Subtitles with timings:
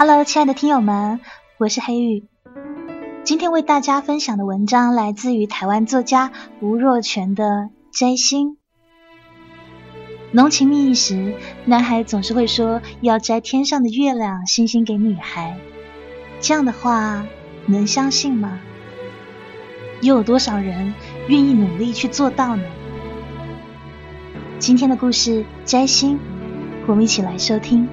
[0.00, 1.18] Hello，亲爱的听友们，
[1.56, 2.22] 我是黑玉。
[3.24, 6.30] 今天为大家分享的文章来自于台湾作家
[6.60, 7.44] 吴若泉的
[7.90, 8.50] 《摘星》。
[10.30, 11.34] 浓情蜜意时，
[11.64, 15.58] 男孩总是会说要摘天上的月亮、星星给女孩。
[16.38, 17.26] 这样的话，
[17.66, 18.60] 能相信吗？
[20.00, 20.94] 又有多少人
[21.26, 22.62] 愿意努力去做到呢？
[24.60, 26.16] 今天的故事《摘星》，
[26.86, 27.88] 我们一起来收听。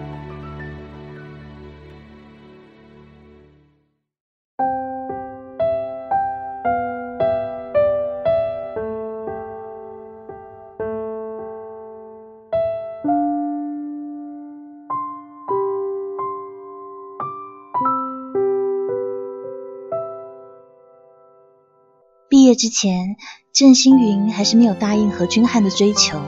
[22.55, 23.17] 之前，
[23.53, 26.19] 郑星云还是没有答应何君汉的追求。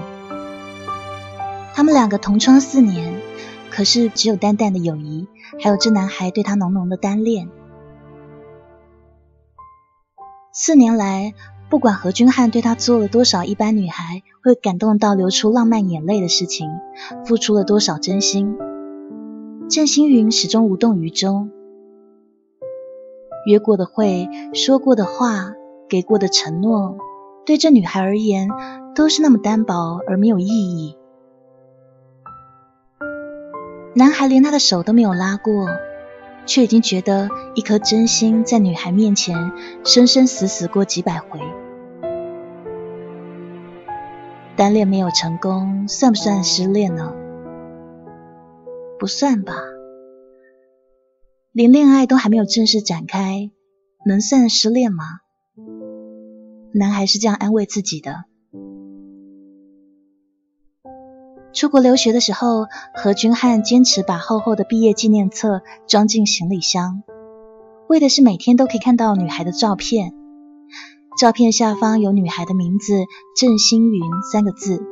[1.73, 3.13] 他们两个同窗四年，
[3.69, 5.27] 可是只有淡淡的友谊，
[5.61, 7.49] 还有这男孩对她浓浓的单恋。
[10.51, 11.35] 四年来，
[11.69, 16.67] 不管何君汉对她做了多少一般女孩会感动到流出浪漫眼泪的事情，
[17.25, 18.57] 付出了多少真心，
[19.69, 21.51] 郑星云始终无动于衷。
[23.45, 25.53] 约过的会，说过的话。
[25.89, 26.97] 给过的承诺，
[27.45, 28.49] 对这女孩而言
[28.95, 30.97] 都是那么单薄而没有意义。
[33.95, 35.67] 男孩连她的手都没有拉过，
[36.45, 39.51] 却已经觉得一颗真心在女孩面前
[39.83, 41.39] 生生死死过几百回。
[44.55, 47.13] 单恋没有成功，算不算失恋呢？
[48.99, 49.53] 不算吧，
[51.51, 53.51] 连恋爱都还没有正式展开，
[54.05, 55.03] 能算失恋吗？
[56.77, 58.25] 男孩是这样安慰自己的。
[61.53, 67.01] 出国留学的时候，何君汉坚持把厚厚的毕业纪念册装进行李箱，
[67.89, 70.13] 为的是每天都可以看到女孩的照片。
[71.19, 72.93] 照片下方有女孩的名字
[73.35, 74.01] “郑星云”
[74.31, 74.83] 三个字，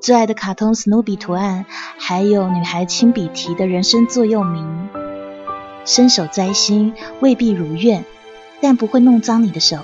[0.00, 1.66] 最爱的卡通史努比图案，
[2.00, 4.88] 还有女孩亲笔题的人生座右铭
[5.86, 8.04] ：“伸手摘星未必如愿，
[8.60, 9.78] 但不会弄脏你的手。”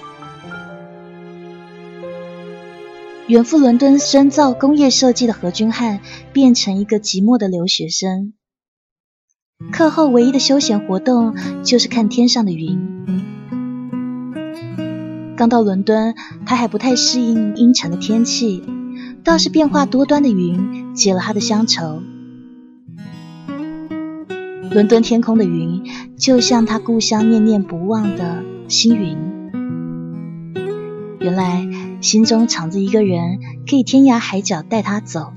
[3.29, 6.01] 远赴伦敦深造工业设计的何君汉，
[6.33, 8.33] 变成一个寂寞的留学生。
[9.71, 12.79] 课后唯一的休闲活动就是看天上的云。
[15.37, 16.15] 刚到伦敦，
[16.47, 18.65] 他还不太适应阴沉的天气，
[19.23, 22.03] 倒是变化多端的云解了他的乡愁。
[24.71, 25.85] 伦敦天空的云，
[26.17, 29.19] 就像他故乡念念不忘的星云。
[31.21, 31.69] 原来。
[32.01, 33.39] 心中藏着一个人，
[33.69, 35.33] 可以天涯海角带他走。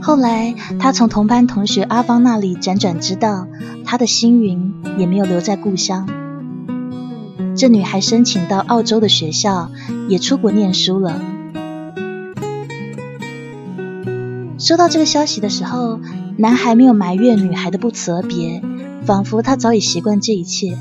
[0.00, 3.48] 后来，他从同班同学阿芳那里辗转知道，
[3.84, 6.08] 他的星云也没有留在故乡。
[7.56, 9.70] 这女孩申请到澳洲的学校，
[10.08, 11.20] 也出国念书了。
[14.58, 16.00] 收到这个消息的时候，
[16.36, 18.62] 男孩没有埋怨女孩的不辞而别，
[19.04, 20.76] 仿佛他早已习惯这一切。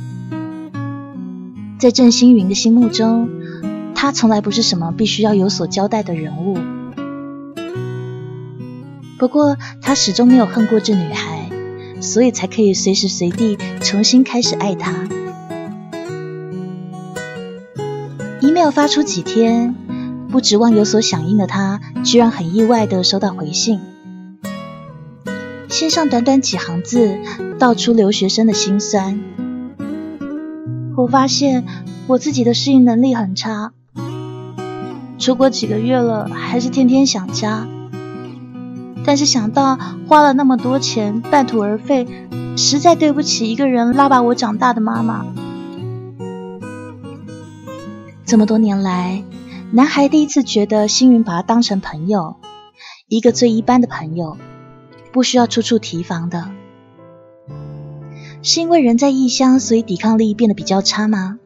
[1.84, 3.28] 在郑星云的心目中，
[3.94, 6.58] 他从来不是什么必须要有所交代的人物。
[9.20, 11.50] 不过，他始终没有恨过这女孩，
[12.00, 14.94] 所以才可以随时随地重新开始爱她。
[18.40, 19.76] email 发出几天，
[20.32, 23.82] 不指望有所响应的他，居然很意外的收到回信。
[25.68, 27.18] 信上短短几行字，
[27.60, 29.20] 道出留学生的心酸。
[30.96, 31.66] 我发现
[32.08, 33.74] 我自己的适应能力很差，
[35.18, 37.68] 出国几个月了，还是天天想家。
[39.06, 39.78] 但是想到
[40.08, 42.08] 花了那么多钱半途而废，
[42.56, 45.26] 实在对不起一个人拉把我长大的妈妈。
[48.26, 49.24] 这么多年来，
[49.72, 52.38] 男孩第一次觉得星云把他当成朋友，
[53.08, 54.38] 一个最一般的朋友，
[55.12, 56.50] 不需要处处提防的。
[58.45, 61.40] 是因为人在异乡，所以抵抗力变得比较差吗？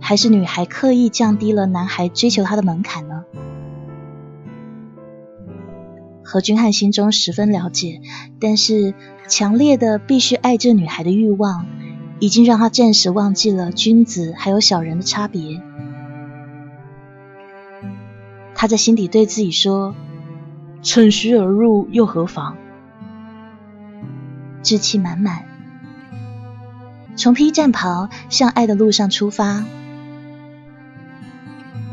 [0.00, 3.24] 还是女孩刻意降低了男孩追求她的门槛呢？
[6.24, 8.00] 何君汉心中十分了解，
[8.40, 8.94] 但是
[9.28, 11.66] 强烈的必须爱这女孩的欲望，
[12.18, 15.62] 已经让他暂时忘记了君子还有小人的差别。
[18.56, 19.94] 他在心底对自己说
[20.82, 22.56] ：“趁虚而入又何妨？”
[24.64, 25.51] 志气满满。
[27.14, 29.64] 从披战袍向爱的路上出发，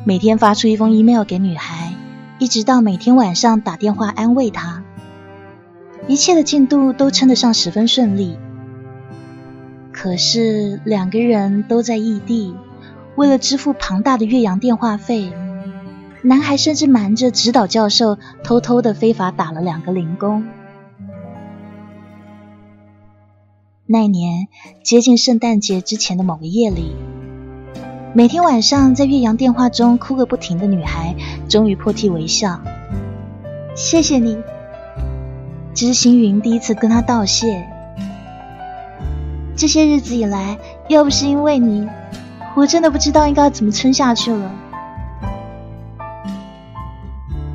[0.06, 1.94] 每天发出一封 email 给女孩，
[2.40, 4.84] 一直到每天晚上打电话安慰她。
[6.08, 8.38] 一切的进度都称得上十分顺利。
[9.92, 12.56] 可是两个人都在异地，
[13.16, 15.34] 为了支付庞大的岳阳电话费，
[16.22, 20.46] 男孩甚至瞒着指导教授，偷偷的非法打了两个零工。
[23.92, 24.50] 那年
[24.84, 26.96] 接近圣诞节之前的某个夜里，
[28.14, 31.16] 每天晚上在岳阳电话中哭个不停的女孩，
[31.50, 32.62] 终于破涕为笑。
[33.76, 34.38] 谢谢你，
[35.74, 37.68] 这是星云第一次跟他道谢。
[39.56, 41.90] 这些日子以来，要不是因为你，
[42.56, 44.52] 我真的不知道应该怎么撑下去了。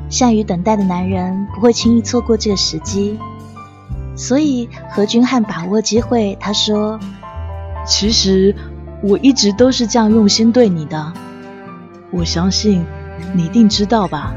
[0.09, 3.17] 善于等待的男人不会轻易错过这个时机，
[4.15, 6.99] 所以何君汉把握机会，他说
[7.85, 8.55] ：“其实
[9.03, 11.13] 我一直都是这样用心对你的，
[12.11, 12.85] 我相信
[13.33, 14.33] 你一定知道吧。”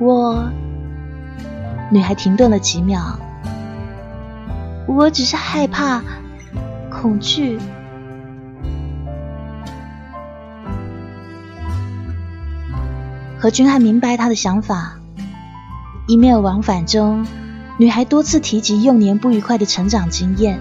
[0.00, 0.48] 我，
[1.90, 3.18] 女孩停顿了几秒。
[4.86, 6.02] 我只是害怕，
[6.90, 7.58] 恐惧。
[13.38, 14.94] 何君汉明白他的想法。
[16.08, 17.26] email 往返中，
[17.80, 20.60] 女孩多次提及幼年不愉快的成长经验，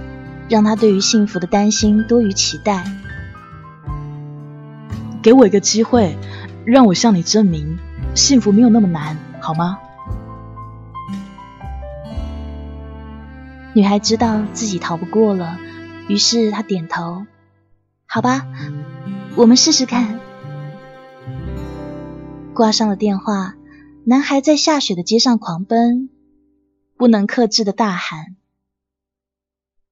[0.49, 2.83] 让她对于幸福的担心多于期待。
[5.23, 6.15] 给我一个机会，
[6.63, 7.79] 让我向你证明，
[8.13, 9.17] 幸福没有那么难。
[9.41, 9.79] 好吗？
[13.73, 15.57] 女孩知道自己逃不过了，
[16.07, 17.25] 于是她点头。
[18.05, 18.45] 好吧，
[19.35, 20.19] 我们试试看。
[22.53, 23.55] 挂上了电话，
[24.05, 26.09] 男孩在下雪的街上狂奔，
[26.97, 28.35] 不能克制的大喊。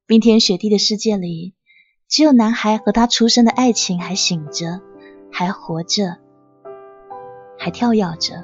[0.08, 1.54] 冰天雪地的世界里，
[2.08, 4.82] 只有男孩和他出生的爱情还醒着，
[5.32, 6.18] 还活着，
[7.60, 8.44] 还跳跃着。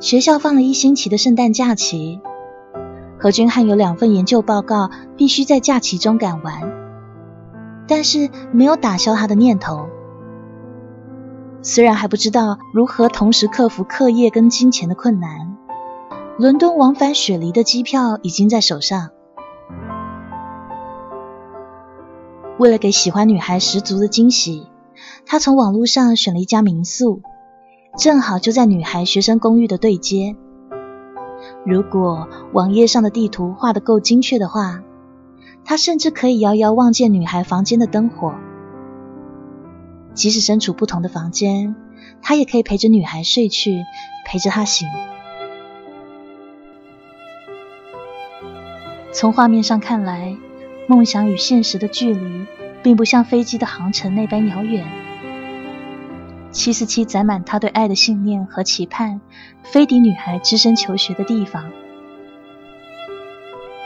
[0.00, 2.20] 学校放了一星期的圣诞假期，
[3.22, 6.72] 何君汉有两份研究报告必须在假期中赶完，
[7.86, 9.86] 但是没有打消他的念头。
[11.62, 15.56] 虽然还不知道如何同时克服课业跟金钱的困难，
[16.36, 19.10] 伦敦往返雪梨的机票已经在手上。
[22.58, 24.66] 为了给喜欢女孩十足的惊喜，
[25.26, 27.22] 他从网络上选了一家民宿。
[27.96, 30.34] 正好就在女孩学生公寓的对街。
[31.64, 34.82] 如果网页上的地图画得够精确的话，
[35.64, 38.34] 他甚至可以遥遥望见女孩房间的灯火。
[40.14, 41.74] 即使身处不同的房间，
[42.20, 43.84] 他也可以陪着女孩睡去，
[44.26, 44.88] 陪着她醒。
[49.12, 50.36] 从画面上看来，
[50.86, 52.46] 梦想与现实的距离，
[52.82, 54.86] 并不像飞机的航程那般遥远。
[56.52, 59.20] 七四七载满他对爱的信念和期盼，
[59.62, 61.72] 飞抵女孩只身求学的地方。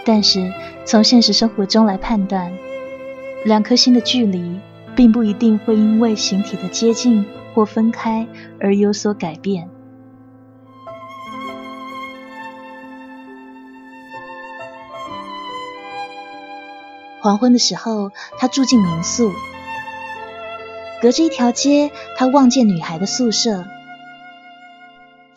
[0.04, 0.52] 但是
[0.84, 2.52] 从现实生活中来判断，
[3.44, 4.60] 两颗心的距离
[4.94, 7.24] 并不一定会因为形体的接近
[7.54, 8.26] 或分开
[8.60, 9.70] 而有所改变。
[17.20, 19.32] 黄昏的时候，他住进民宿。
[21.06, 23.64] 隔着一条街，他望见女孩的宿舍，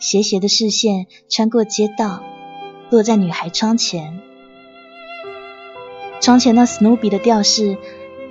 [0.00, 2.24] 斜斜的视线穿过街道，
[2.90, 4.20] 落在女孩窗前。
[6.20, 7.78] 窗前那史努比的吊饰，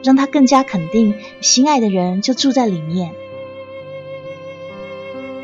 [0.03, 3.13] 让他更加肯定心爱的人就住在里面。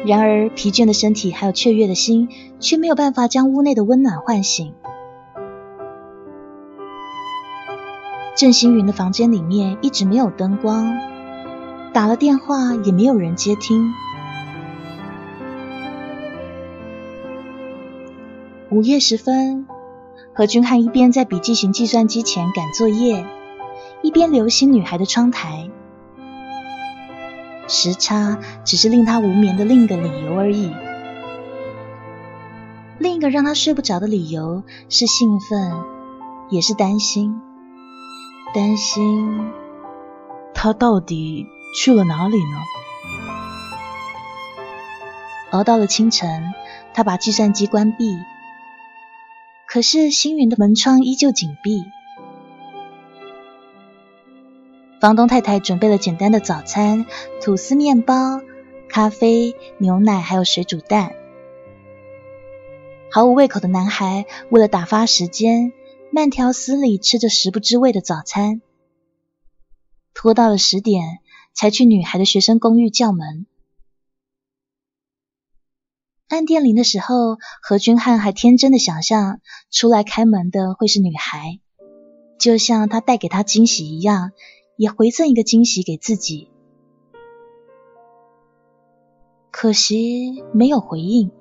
[0.05, 2.27] 然而，疲倦的身体还有雀跃的心，
[2.59, 4.73] 却没有办法将屋内的温暖唤醒。
[8.35, 11.14] 郑星云的房间里面一直没有灯光。
[11.95, 13.93] 打了电话也没有人接听。
[18.69, 19.65] 午夜时分，
[20.33, 23.25] 何君汉一边在笔记型计算机前赶作业，
[24.01, 25.69] 一边留心女孩的窗台。
[27.69, 30.69] 时差只是令他无眠的另一个理由而已。
[32.99, 35.71] 另一个让他睡不着的理由是兴奋，
[36.49, 37.39] 也是担心。
[38.53, 39.49] 担心
[40.53, 41.47] 他到底。
[41.75, 42.57] 去了哪里呢？
[45.51, 46.53] 熬到了清晨，
[46.93, 48.17] 他把计算机关闭，
[49.67, 51.83] 可是星云的门窗依旧紧闭。
[55.01, 57.05] 房东太太准备了简单的早餐：
[57.41, 58.41] 吐司、面包、
[58.89, 61.13] 咖啡、牛奶，还有水煮蛋。
[63.11, 65.73] 毫无胃口的男孩为了打发时间，
[66.11, 68.61] 慢条斯理吃着食不知味的早餐。
[70.13, 71.19] 拖到了十点
[71.55, 73.47] 才去女孩的学生公寓叫门。
[76.27, 79.39] 按电铃的时候，何君汉还天真的想象
[79.71, 81.59] 出来开门的会是女孩，
[82.39, 84.31] 就像他带给他惊喜一样，
[84.75, 86.49] 也回赠一个惊喜给自己。
[89.51, 91.31] 可惜没有回应，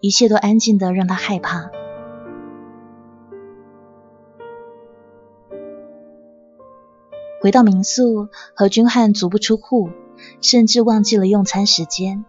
[0.00, 1.70] 一切都安静的让他害怕。
[7.40, 9.90] 回到民宿，何君汉足不出户，
[10.40, 12.24] 甚至忘记了用餐时间。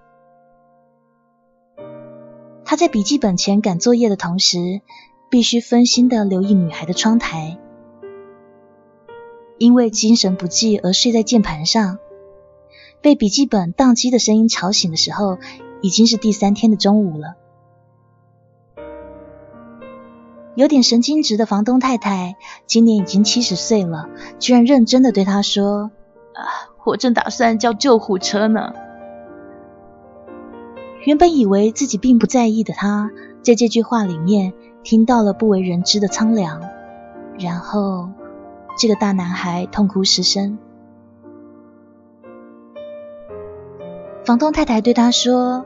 [2.64, 4.82] 他在笔记本前赶作业的同时，
[5.32, 7.58] 必须分心的留意女孩的窗台，
[9.58, 11.98] 因为精神不济而睡在键盘上。
[13.02, 15.40] 被笔记本宕机的声音吵醒的时候，
[15.82, 17.39] 已经是第三天的中午了。
[20.56, 25.92] 有点神经质的房东太太，今年已经七十岁了，居然认真的对他说
[26.36, 26.44] ：“啊，
[26.86, 28.74] 我正打算叫救护车呢。”
[31.06, 33.10] 原本以为自己并不在意的他，
[33.42, 34.54] 在这句话里面
[34.84, 36.62] 听到了不为人知的苍凉，
[37.40, 38.10] 然后
[38.78, 40.58] 这个大男孩痛哭失声。
[44.26, 45.66] 房东太太对他说：“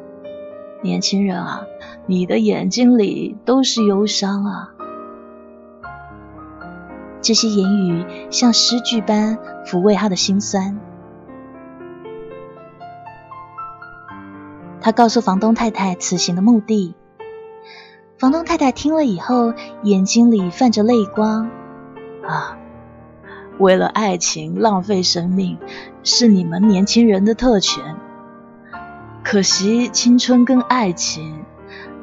[0.84, 1.66] 年轻人啊，
[2.06, 4.70] 你的眼睛里都是忧伤啊。”
[7.22, 10.78] 这些言语像诗句般抚慰他的心酸。
[14.82, 16.94] 他告诉房东太太此行的目的。
[18.18, 21.50] 房东太太听了以后，眼睛里泛着泪光。
[22.28, 22.58] 啊，
[23.58, 25.58] 为了爱情浪费生命，
[26.04, 27.96] 是你们年轻人的特权。
[29.24, 31.46] 可惜，青春跟爱情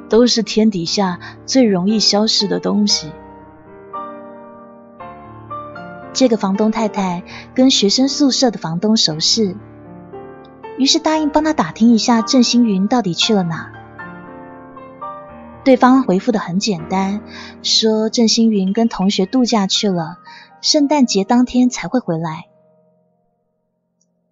[0.09, 3.12] 都是天底下最容易消逝的东西。
[6.12, 7.23] 这个房东太太
[7.55, 9.55] 跟学生宿舍的房东熟识，
[10.77, 13.71] 于是答应帮他打听一下郑星云到底去了哪。
[15.62, 17.21] 对方回复的很简单，
[17.62, 20.19] 说郑星云跟同学度假去了，
[20.62, 22.47] 圣诞节当天才会回来。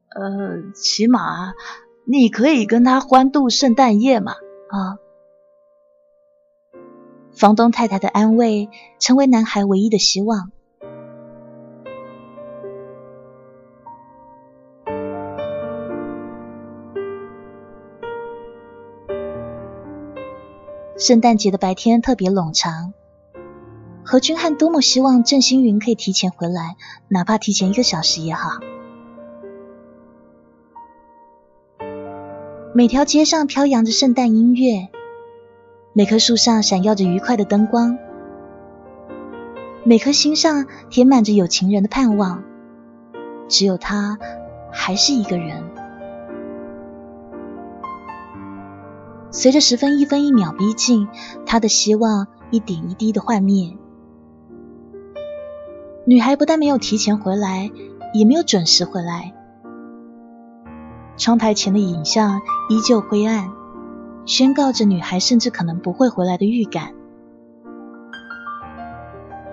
[0.08, 1.52] 呃，起码。
[2.10, 4.32] 你可以跟他欢度圣诞夜嘛？
[4.70, 4.96] 啊！
[7.36, 10.50] 房东太太的安慰成为男孩唯一的希望。
[20.96, 22.94] 圣诞节的白天特别冗长，
[24.02, 26.76] 何君汉多么希望郑星云可以提前回来，
[27.08, 28.48] 哪怕提前一个小时也好。
[32.78, 34.88] 每条街上飘扬着圣诞音乐，
[35.92, 37.98] 每棵树上闪耀着愉快的灯光，
[39.82, 42.44] 每颗心上填满着有情人的盼望。
[43.48, 44.16] 只有他
[44.70, 45.64] 还是一个人。
[49.32, 51.08] 随着时分一分一秒逼近，
[51.44, 53.76] 他的希望一点一滴的幻灭。
[56.04, 57.72] 女孩不但没有提前回来，
[58.14, 59.34] 也没有准时回来。
[61.18, 63.50] 窗台前的影像依旧灰暗，
[64.24, 66.94] 宣告着女孩甚至可能不会回来的预感。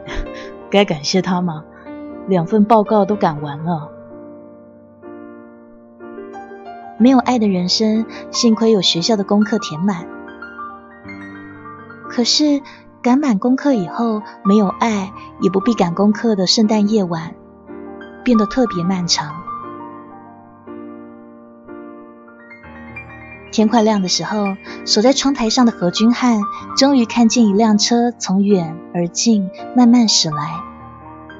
[0.70, 1.64] 该感谢他吗？
[2.28, 3.92] 两份报告都赶完了。
[6.98, 10.08] 没有爱的人生，幸亏有学校的功课填满。
[12.10, 12.62] 可是
[13.02, 17.36] 赶满功课以后，没有爱也不必赶功课的圣诞夜晚，
[18.24, 19.45] 变得特别漫长。
[23.56, 26.42] 天快亮的时候，守在窗台上的何君汉
[26.76, 30.60] 终于看见一辆车从远而近慢慢驶来，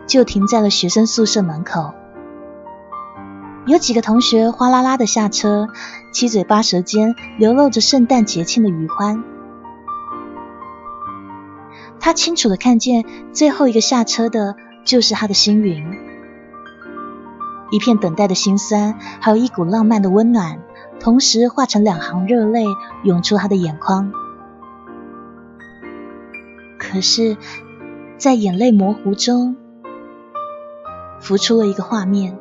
[0.08, 1.94] 就停在了学生宿舍门口。
[3.66, 5.68] 有几个同学哗啦啦的下车，
[6.14, 9.22] 七嘴八舌间流露着圣诞节庆的余欢。
[12.00, 13.04] 他清楚的看见
[13.34, 14.56] 最后一个下车的
[14.86, 15.84] 就是他的星云，
[17.72, 20.60] 一片等待的心酸，还有一股浪漫的温暖。
[21.00, 22.66] 同时化成两行热泪
[23.04, 24.12] 涌出他的眼眶，
[26.80, 27.38] 可是，
[28.18, 29.56] 在眼泪模糊中，
[31.20, 32.38] 浮出了一个画面：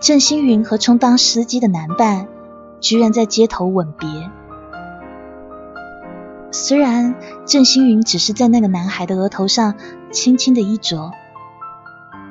[0.00, 2.28] 郑星云和充当司机的男伴
[2.80, 4.08] 居然在街头吻别。
[6.52, 9.74] 虽然郑星云只是在那个男孩的额头上
[10.12, 11.10] 轻轻的一啄，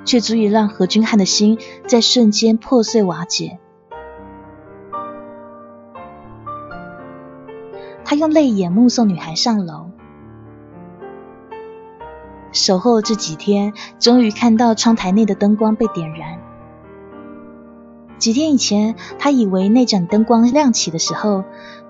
[0.06, 3.60] 却足以让何君汉的心在瞬间破碎瓦解。
[8.06, 9.92] 他用泪眼目送女孩上楼。
[12.52, 16.40] 守候了这几天，终于看到窗台内的灯光被点燃。
[18.20, 21.44] 几天以前，他以为那盏灯光亮起的时候，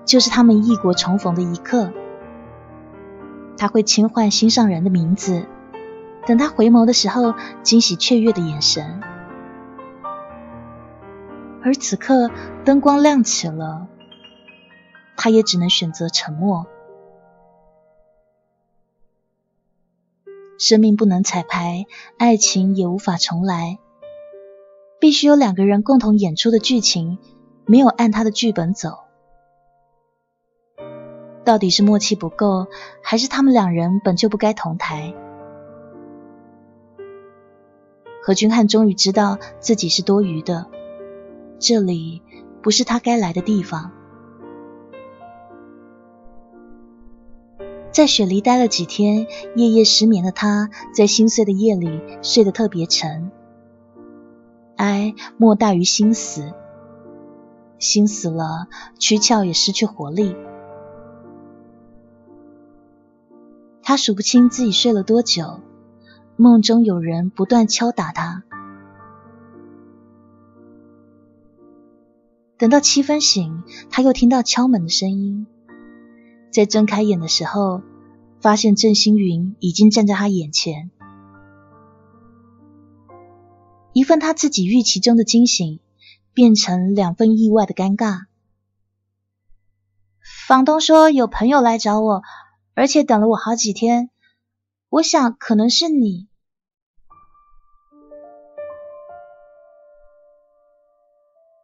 [0.04, 1.90] 就是他们异国重逢的一刻。
[3.56, 5.44] 他会轻唤心上人的名字，
[6.26, 9.00] 等他回眸的时候，惊喜雀跃的眼神。
[11.62, 12.30] 而此刻，
[12.64, 13.86] 灯光亮起了，
[15.16, 16.66] 他也只能选择沉默。
[20.58, 23.78] 生命不能彩排，爱情也无法重来。
[25.00, 27.18] 必须有两个人共同演出的剧情，
[27.66, 29.00] 没有按他的剧本走。
[31.44, 32.68] 到底是默契不够，
[33.02, 35.12] 还是他们两人本就不该同台？
[38.22, 40.66] 何君汉终于知道自己是多余的，
[41.58, 42.22] 这里
[42.62, 43.92] 不是他该来的地方。
[47.94, 53.30] 在雪梨待了几天，夜夜失眠的他，在心碎的夜里睡得特别沉。
[54.74, 56.52] 哀莫大于心死，
[57.78, 58.66] 心死了，
[58.98, 60.34] 躯壳也失去活力。
[63.80, 65.60] 他数不清自己睡了多久，
[66.34, 68.42] 梦中有人不断敲打他。
[72.58, 75.46] 等到七分醒，他又听到敲门的声音。
[76.54, 77.82] 在睁开眼的时候，
[78.40, 80.92] 发现郑星云已经站在他眼前。
[83.92, 85.80] 一份他自己预期中的惊醒，
[86.32, 88.26] 变成两份意外的尴尬。
[90.46, 92.22] 房东说有朋友来找我，
[92.74, 94.10] 而且等了我好几天。
[94.90, 96.28] 我想可能是你。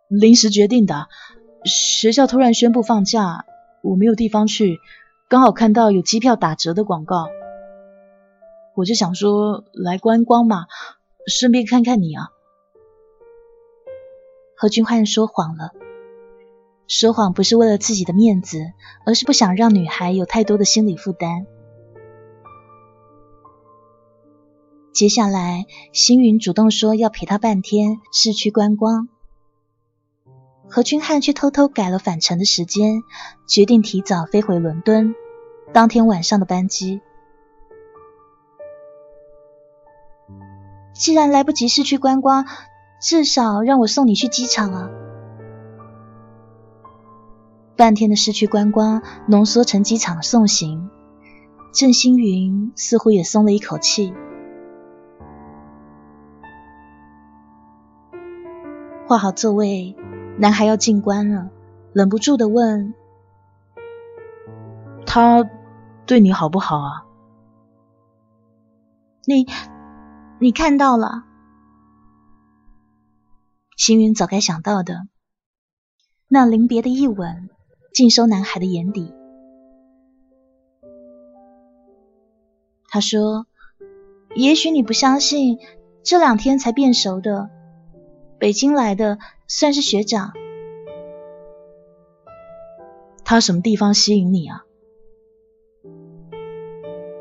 [0.09, 1.09] 临时决定的，
[1.65, 3.45] 学校突然宣布放假。
[3.83, 4.79] 我没有地方去，
[5.29, 7.29] 刚好看到有机票打折的广告，
[8.75, 10.67] 我就想说来观光嘛，
[11.27, 12.29] 顺便看看你啊。
[14.57, 15.71] 何君汉说谎了，
[16.87, 18.59] 说谎不是为了自己的面子，
[19.07, 21.47] 而是不想让女孩有太多的心理负担。
[24.93, 25.65] 接下来，
[25.95, 29.09] 星云主动说要陪他半天，市区观光。
[30.71, 33.03] 何君汉却偷偷改了返程的时间，
[33.49, 35.17] 决定提早飞回伦敦，
[35.73, 37.01] 当天晚上的班机。
[40.95, 42.47] 既然来不及市区观光，
[43.01, 44.91] 至少让我送你去机场啊！
[47.75, 50.89] 半天的市区观光浓缩成机场送行，
[51.73, 54.15] 郑星云似乎也松了一口气。
[59.09, 59.97] 画好座位。
[60.41, 61.51] 男孩要进关了，
[61.93, 62.95] 忍不住的问
[65.05, 65.45] ：“他
[66.07, 67.05] 对你好不好啊？”
[69.29, 69.47] 你，
[70.41, 71.25] 你看到了？
[73.77, 75.03] 星云早该想到的，
[76.27, 77.51] 那临别的一吻，
[77.93, 79.13] 尽收男孩的眼底。
[82.89, 83.47] 他说
[84.35, 85.59] ：“也许你不相信，
[86.03, 87.51] 这两天才变熟的。”
[88.41, 89.19] 北京来的
[89.53, 90.33] 算是学长，
[93.25, 94.65] 他什么地方吸引你啊？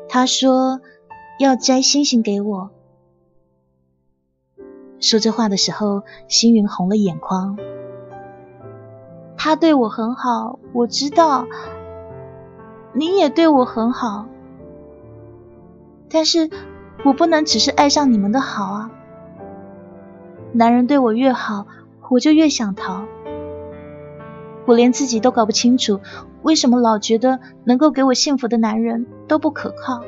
[0.08, 0.80] 他说
[1.40, 2.70] 要摘星星给我。
[5.00, 7.58] 说这话的时候，星云红了眼眶。
[9.36, 11.48] 他对我很好，我知道，
[12.92, 14.28] 你也对我很好，
[16.08, 16.48] 但是
[17.04, 18.92] 我不能只是爱上你们的好啊。
[20.52, 21.66] 男人对我越好，
[22.10, 23.06] 我就越想逃。
[24.66, 26.00] 我连自己都搞不清楚，
[26.42, 30.02] 为什么老觉得能够给我幸福的男人都不可靠。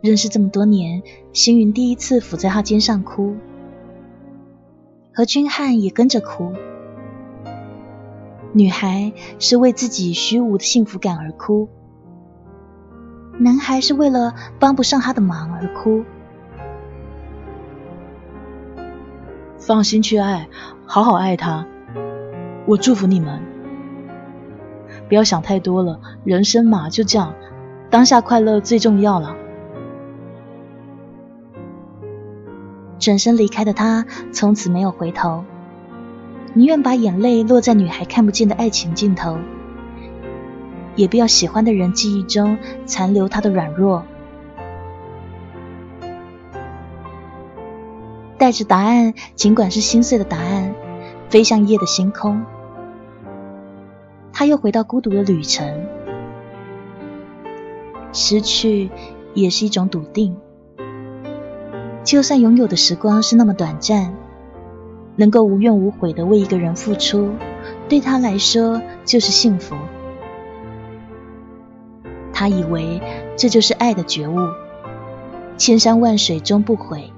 [0.00, 3.36] 认识这么多年，星云第一次伏在他肩上哭，
[5.12, 6.52] 何君汉也跟着哭。
[8.52, 11.68] 女孩是为自己虚无的幸福感而哭。
[13.38, 16.04] 男孩是为了帮不上他的忙而哭。
[19.68, 20.48] 放心去爱，
[20.86, 21.66] 好好爱他。
[22.64, 23.42] 我祝福你们。
[25.10, 27.34] 不要想太多了，人生嘛就这样，
[27.90, 29.36] 当下快乐最重要了。
[32.98, 35.44] 转身离开的他，从此没有回头，
[36.54, 39.36] 宁愿把眼泪落在女孩看不见的爱情尽头。
[40.96, 44.02] 也不要喜欢的人记忆中残留他的软弱，
[48.38, 50.72] 带着答案，尽管是心碎的答案，
[51.28, 52.44] 飞向夜的星空。
[54.32, 55.84] 他又回到孤独的旅程，
[58.12, 58.90] 失去
[59.34, 60.36] 也是一种笃定。
[62.04, 64.14] 就算拥有的时光是那么短暂，
[65.16, 67.30] 能够无怨无悔的为一个人付出，
[67.88, 69.74] 对他来说就是幸福。
[72.32, 73.02] 他以为
[73.36, 74.38] 这就是爱的觉悟，
[75.56, 77.12] 千山万水终不悔。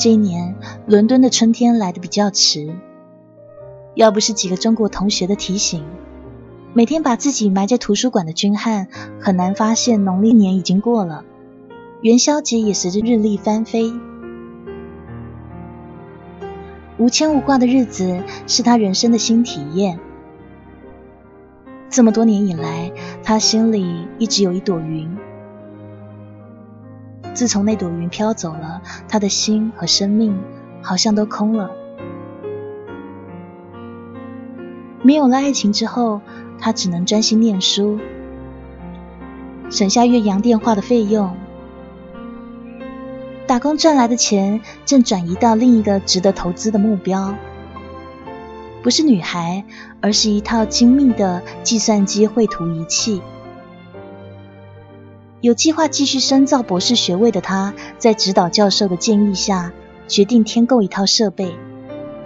[0.00, 2.74] 这一年，伦敦的春天来得比较迟。
[3.94, 5.84] 要不是几个中国同学的提醒，
[6.72, 8.88] 每天把自己埋在图书馆的君汉，
[9.20, 11.22] 很难发现农历年已经过了，
[12.00, 13.92] 元宵节也随着日历翻飞。
[16.96, 20.00] 无牵无挂的日子是他人生的新体验。
[21.90, 22.90] 这么多年以来，
[23.22, 25.14] 他心里一直有一朵云。
[27.40, 30.38] 自从那朵云飘走了，他的心和生命
[30.82, 31.70] 好像都空了。
[35.02, 36.20] 没有了爱情之后，
[36.58, 37.98] 他只能专心念书，
[39.70, 41.34] 省下岳阳电话的费用。
[43.46, 47.34] 打工赚来的钱正转移到另一个值得投资的目标，
[48.82, 49.64] 不是女孩，
[50.02, 53.22] 而是一套精密的计算机绘图仪器。
[55.40, 59.72] 有计划继续深造博士学位的他，在指导教授的建议下，
[60.06, 61.56] 决定添购一套设备，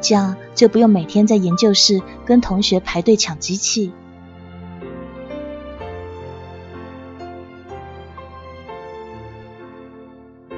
[0.01, 3.93] 这样就不用每天在研究室跟同学排队抢机器。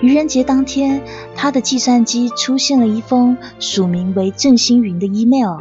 [0.01, 1.03] 愚人节当天，
[1.35, 5.61] 他的计算机出现了一封署名为郑星云的 email，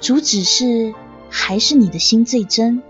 [0.00, 0.92] 主旨是：
[1.30, 2.82] 还是你的心最真。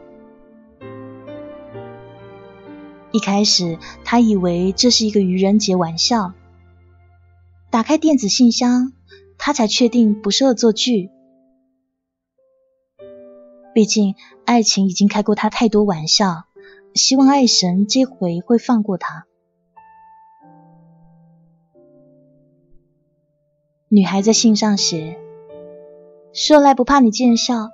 [3.15, 6.33] 一开始，他以为这是一个愚人节玩笑。
[7.71, 8.93] 打开电子信箱，
[9.39, 11.11] 他才确定不是恶作剧。
[13.73, 16.47] 毕竟，爱情已经开过他太多玩笑，
[16.95, 19.27] 希望爱神这回会放过他。
[23.89, 25.21] 女孩在信上写
[26.35, 27.69] ：“说来不怕你见笑，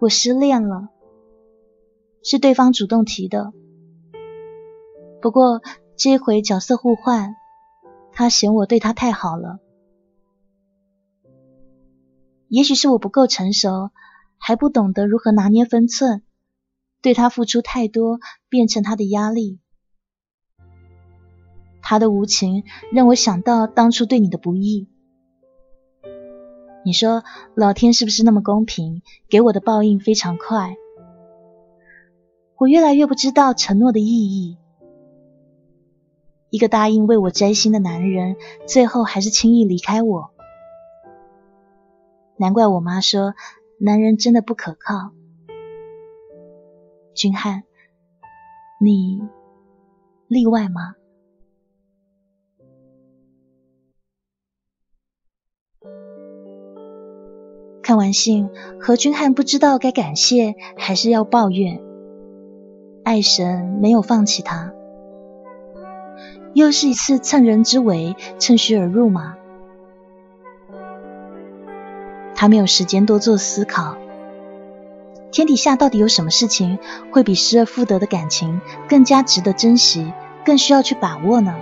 [0.00, 0.88] 我失恋了，
[2.24, 3.52] 是对方主动提的。”
[5.20, 5.60] 不过
[5.96, 7.36] 这回角色互换，
[8.12, 9.58] 他嫌我对他太好了。
[12.48, 13.90] 也许是我不够成熟，
[14.38, 16.22] 还不懂得如何拿捏分寸，
[17.02, 19.60] 对他付出太多，变成他的压力。
[21.82, 24.88] 他的无情让我想到当初对你的不易。
[26.84, 30.76] 你说老天是不是那么公平，给我的报应非常快？
[32.56, 34.56] 我越来越不知道承诺的意义。
[36.50, 38.36] 一个答应为我摘星的男人，
[38.66, 40.30] 最后还是轻易离开我。
[42.36, 43.34] 难怪我妈说，
[43.78, 45.12] 男人真的不可靠。
[47.14, 47.62] 君汉，
[48.80, 49.20] 你
[50.26, 50.94] 例外吗？
[57.82, 61.80] 看完信，何君汉不知道该感谢还是要抱怨。
[63.04, 64.74] 爱神没有放弃他。
[66.54, 69.36] 又是一次趁人之危，趁虚而入吗？
[72.34, 73.96] 他没有时间多做思考。
[75.30, 76.78] 天底下到底有什么事情
[77.12, 80.12] 会比失而复得的感情更加值得珍惜，
[80.44, 81.54] 更需要去把握呢？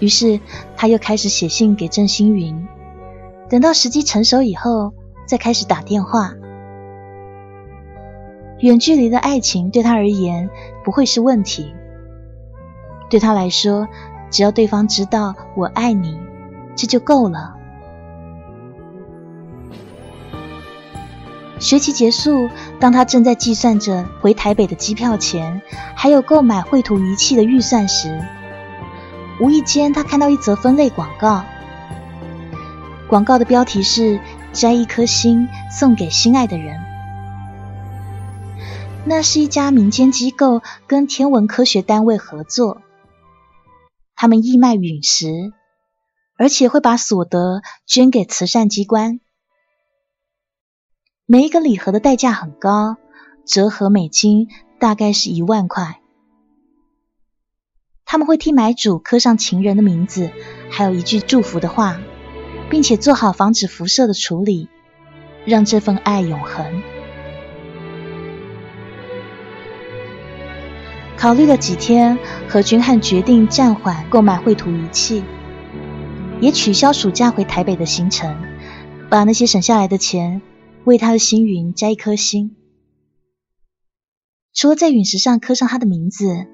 [0.00, 0.40] 于是
[0.76, 2.66] 他又开始写信给郑星云，
[3.48, 4.92] 等到时机成熟以后，
[5.26, 6.34] 再开始打电话。
[8.58, 10.50] 远距离的爱情对他而言
[10.86, 11.74] 不会是问题。
[13.10, 13.88] 对他来说，
[14.30, 16.16] 只要对方知道我爱你，
[16.76, 17.56] 这就够了。
[21.58, 25.60] 学期结束，当他正在计算着回台北的机票钱，
[25.96, 28.22] 还有购买绘图仪器的预算时，
[29.40, 31.44] 无意间他看到一则分类广告。
[33.08, 34.20] 广告的标题是
[34.54, 36.78] “摘一颗心送给心爱的人”。
[39.08, 42.82] 那是一家民间机构跟天文科学单位合作，
[44.16, 45.52] 他们义卖陨石，
[46.36, 49.20] 而且会把所得捐给慈善机关。
[51.24, 52.96] 每一个礼盒的代价很高，
[53.46, 54.48] 折合美金
[54.80, 56.00] 大概是一万块。
[58.04, 60.32] 他们会替买主刻上情人的名字，
[60.68, 62.00] 还有一句祝福的话，
[62.68, 64.68] 并且做好防止辐射的处理，
[65.44, 66.82] 让这份爱永恒。
[71.16, 75.24] 考虑了几天，何君汉决定暂缓购买绘图仪器，
[76.40, 78.36] 也取消暑假回台北的行程，
[79.08, 80.42] 把那些省下来的钱
[80.84, 82.54] 为他的星云摘一颗星。
[84.52, 86.46] 除了在陨石上刻上他的名字，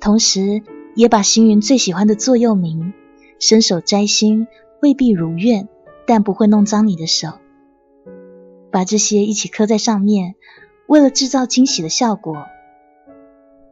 [0.00, 0.62] 同时
[0.94, 2.92] 也把星云最喜欢的座右铭
[3.38, 4.48] “伸手摘星
[4.82, 5.68] 未必如愿，
[6.06, 7.34] 但不会弄脏你的手”，
[8.70, 10.34] 把这些一起刻在上面，
[10.88, 12.46] 为了制造惊喜的效果。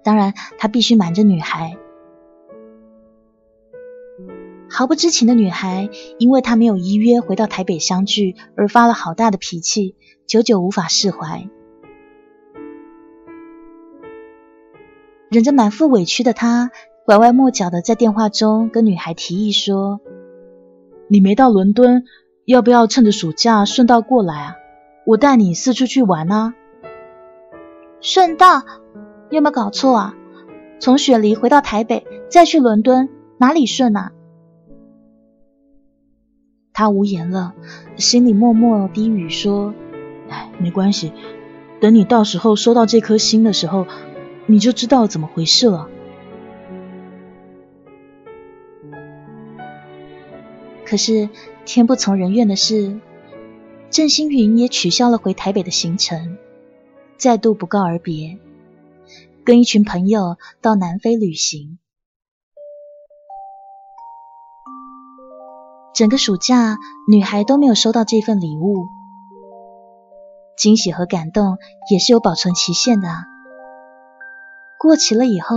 [0.07, 1.77] 当然，他必须瞒着女孩。
[4.71, 5.91] 毫不知情的女孩，
[6.21, 11.49] 因为他没有依约回到台北相聚，而发了好大的脾气，久久无法释怀。
[15.29, 16.71] 忍着满腹委屈的他，
[17.05, 20.01] 拐弯抹角的在电话中跟女孩提议说
[21.11, 22.05] ：“你没到伦敦，
[22.45, 24.55] 要不要趁着暑假顺道过来啊？
[25.05, 26.55] 我带你四处去玩啊。”
[28.01, 28.63] 顺道。
[29.31, 30.15] 有没有搞错啊？
[30.79, 33.09] 从雪梨回到台北，再去伦敦，
[33.39, 34.13] 哪里顺啊？
[36.73, 37.55] 他无言了，
[37.97, 39.73] 心里默默低语说
[40.29, 41.13] ：“哎，没关系，
[41.81, 43.87] 等你到时候收到这颗星的时候，
[44.45, 45.89] 你就知道怎么回事了。”
[50.85, 51.31] 可是
[51.65, 53.01] 天不从人愿的是，
[53.89, 56.37] 郑星云也取消了回台北的行程，
[57.17, 58.39] 再度不告而别。
[59.47, 61.79] 跟一群朋友到南非旅行，
[65.95, 66.77] 整个暑假
[67.09, 68.89] 女孩都没有收到这份礼物。
[70.57, 71.59] 惊喜和感动
[71.93, 73.09] 也是有保存期限的，
[74.81, 75.55] 过期了以后，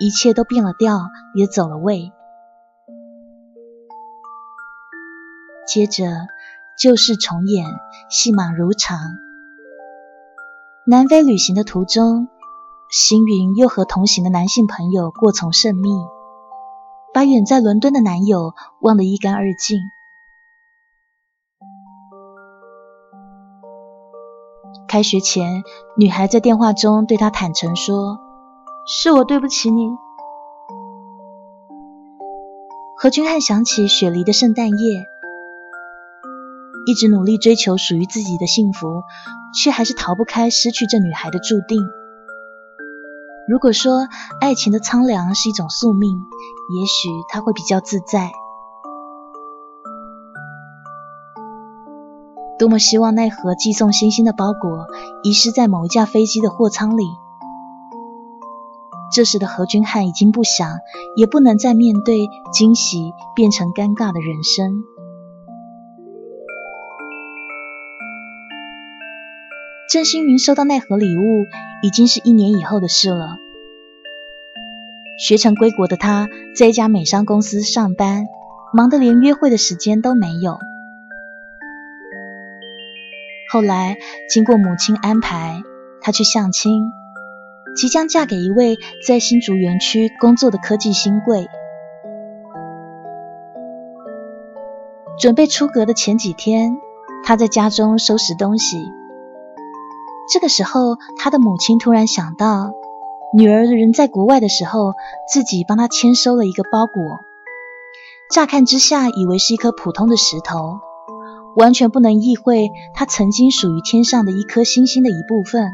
[0.00, 0.98] 一切都变了调，
[1.34, 2.12] 也走了味。
[5.66, 6.04] 接着
[6.78, 7.66] 旧事重演，
[8.08, 8.98] 戏码如常。
[10.86, 12.28] 南非旅行的途中。
[12.88, 15.90] 星云又和同行的男性朋友过从甚密，
[17.12, 19.80] 把远在伦敦的男友忘得一干二净。
[24.86, 25.64] 开学前，
[25.96, 28.18] 女孩在电话中对他坦诚说
[28.86, 29.88] ：“是我对不起你。”
[32.96, 35.04] 何君汉想起雪梨的圣诞夜，
[36.86, 39.02] 一直努力追求属于自己的幸福，
[39.60, 41.80] 却还是逃不开失去这女孩的注定。
[43.48, 44.08] 如果说
[44.40, 46.24] 爱情的苍凉是一种宿命，
[46.74, 48.32] 也许他会比较自在。
[52.58, 54.86] 多么希望奈何寄送星星的包裹
[55.22, 57.04] 遗失在某一架飞机的货舱里。
[59.12, 60.78] 这时的何君汉已经不想，
[61.14, 64.82] 也不能再面对惊喜变成尴尬的人生。
[69.88, 71.46] 郑星云收到那盒礼物，
[71.80, 73.36] 已经是一年以后的事了。
[75.16, 78.26] 学成归国的他，在一家美商公司上班，
[78.74, 80.58] 忙得连约会的时间都没有。
[83.52, 83.96] 后来
[84.28, 85.62] 经过母亲安排，
[86.00, 86.82] 他去相亲，
[87.76, 91.46] 即将嫁给一位在新竹园区工作的科技新贵。
[95.20, 96.76] 准备出阁的前几天，
[97.24, 98.90] 他在家中收拾东西。
[100.28, 102.72] 这个时候，他的母亲突然想到，
[103.32, 104.94] 女儿人在国外的时候，
[105.32, 107.20] 自己帮她签收了一个包裹。
[108.30, 110.80] 乍看之下，以为是一颗普通的石头，
[111.54, 115.72] 完全不能意会它曾经属于天上的一颗星星的一部分。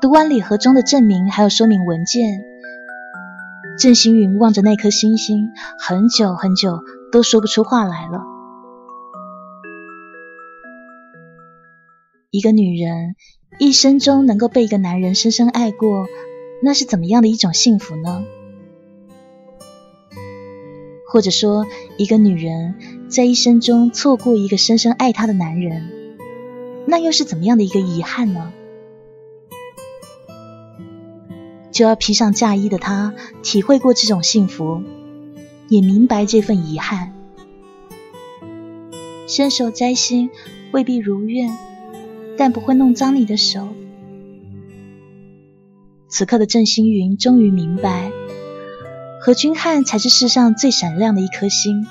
[0.00, 2.42] 读完礼盒中的证明还有说明文件，
[3.78, 6.80] 郑星云望着那颗星星，很久很久
[7.12, 8.31] 都说不出话来了。
[12.32, 13.14] 一个女人
[13.58, 16.06] 一生中能够被一个男人深深爱过，
[16.62, 18.24] 那是怎么样的一种幸福呢？
[21.06, 21.66] 或者说，
[21.98, 22.74] 一个女人
[23.10, 26.16] 在一生中错过一个深深爱她的男人，
[26.86, 28.50] 那又是怎么样的一个遗憾呢？
[31.70, 34.82] 就要披上嫁衣的她，体会过这种幸福，
[35.68, 37.12] 也明白这份遗憾。
[39.26, 40.30] 伸手摘星，
[40.72, 41.54] 未必如愿。
[42.36, 43.68] 但不会弄脏你的手。
[46.08, 48.10] 此刻的郑星云终于明白，
[49.20, 51.86] 何君汉才是世上最闪亮的一颗星。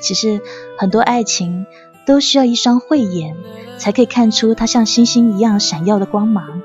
[0.00, 0.40] 其实，
[0.78, 1.66] 很多爱情
[2.06, 3.36] 都需要一双慧眼，
[3.78, 6.62] 才可以看出它像星星一样闪耀的光芒。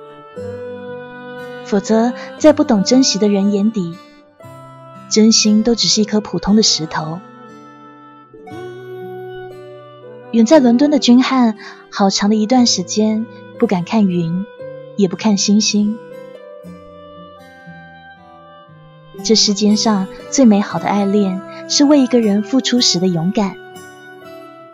[1.65, 3.95] 否则，在不懂珍惜的人眼底，
[5.10, 7.19] 真心都只是一颗普通的石头。
[10.32, 11.58] 远在伦敦的君汉，
[11.89, 13.26] 好长的一段时间
[13.58, 14.46] 不敢看云，
[14.96, 15.98] 也不看星星。
[19.24, 23.56] 这世间上最美好的爱恋，是为一个人付出时的勇敢，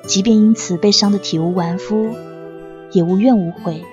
[0.05, 2.13] 即便因此被伤得体无完肤，
[2.91, 3.85] 也无怨无悔。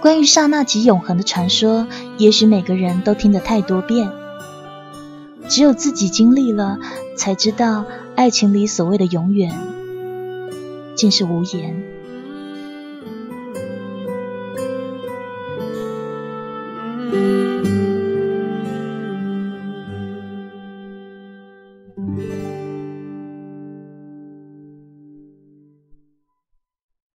[0.00, 1.86] 关于刹那即永恒的传说，
[2.18, 4.10] 也许每个人都听得太多遍，
[5.48, 6.80] 只有自己经历了，
[7.16, 9.52] 才知道爱情里所谓的永远，
[10.94, 11.93] 竟是无言。